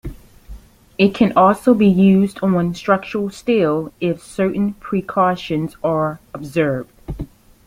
[0.97, 6.89] It can also be used on structural steel if certain precautions are observed.